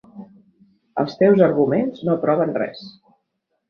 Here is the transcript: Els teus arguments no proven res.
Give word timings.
Els 1.03 1.19
teus 1.21 1.45
arguments 1.51 2.05
no 2.11 2.19
proven 2.27 2.59
res. 2.61 2.87